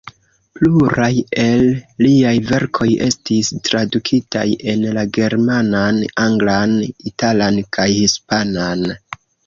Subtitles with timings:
[0.59, 1.09] Pluraj
[1.43, 1.65] el
[2.05, 6.77] liaj verkoj estis tradukitaj en la germanan, anglan,
[7.15, 8.87] italan kaj hispanan.